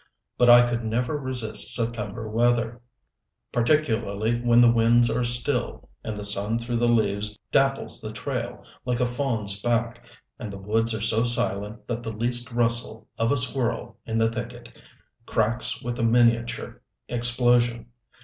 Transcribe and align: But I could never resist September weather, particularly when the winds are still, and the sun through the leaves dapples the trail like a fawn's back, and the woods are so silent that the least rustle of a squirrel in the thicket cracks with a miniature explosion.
But 0.35 0.49
I 0.49 0.65
could 0.65 0.83
never 0.83 1.15
resist 1.15 1.75
September 1.75 2.27
weather, 2.27 2.81
particularly 3.51 4.41
when 4.41 4.59
the 4.59 4.71
winds 4.71 5.11
are 5.11 5.23
still, 5.23 5.89
and 6.03 6.17
the 6.17 6.23
sun 6.23 6.57
through 6.57 6.77
the 6.77 6.87
leaves 6.87 7.37
dapples 7.51 8.01
the 8.01 8.11
trail 8.11 8.63
like 8.83 8.99
a 8.99 9.05
fawn's 9.05 9.61
back, 9.61 10.01
and 10.39 10.51
the 10.51 10.57
woods 10.57 10.95
are 10.95 11.01
so 11.01 11.23
silent 11.23 11.85
that 11.87 12.01
the 12.01 12.11
least 12.11 12.51
rustle 12.51 13.07
of 13.19 13.31
a 13.31 13.37
squirrel 13.37 13.95
in 14.07 14.17
the 14.17 14.31
thicket 14.31 14.71
cracks 15.27 15.83
with 15.83 15.99
a 15.99 16.03
miniature 16.03 16.81
explosion. 17.07 17.85